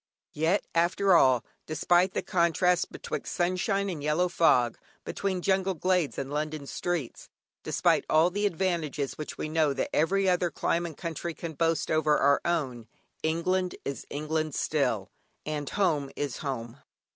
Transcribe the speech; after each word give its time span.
Yet 0.33 0.63
after 0.73 1.13
all, 1.13 1.45
despite 1.67 2.15
the 2.15 2.23
contrast 2.23 2.91
betwixt 2.91 3.35
sunshine 3.35 3.87
and 3.87 4.01
yellow 4.01 4.29
fog, 4.29 4.79
between 5.05 5.43
jungle 5.43 5.75
glades 5.75 6.17
and 6.17 6.33
London 6.33 6.65
streets, 6.65 7.29
despite 7.61 8.03
all 8.09 8.31
the 8.31 8.47
advantages 8.47 9.19
which 9.19 9.37
we 9.37 9.47
know 9.47 9.73
that 9.73 9.95
every 9.95 10.27
other 10.27 10.49
clime 10.49 10.87
and 10.87 10.97
country 10.97 11.35
can 11.35 11.53
boast 11.53 11.91
over 11.91 12.17
our 12.17 12.41
own, 12.43 12.87
England 13.21 13.75
is 13.85 14.07
England 14.09 14.55
still, 14.55 15.11
and 15.45 15.69
Home 15.69 16.09
is 16.15 16.37
Home. 16.37 16.79